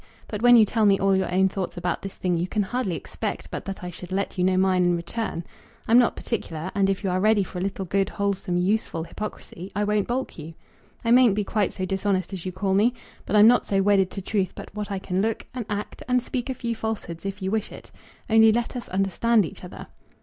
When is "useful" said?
8.57-9.03